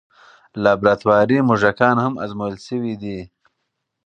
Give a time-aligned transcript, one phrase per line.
[0.63, 3.19] لابراتواري موږکان هم ازمویل شوي دي.